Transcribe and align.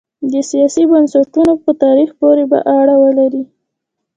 د 0.31 0.33
سیاسي 0.49 0.83
بنسټونو 0.91 1.53
په 1.63 1.71
تاریخ 1.83 2.09
پورې 2.21 2.43
به 2.51 2.59
اړه 2.79 2.95
ولري. 3.03 3.43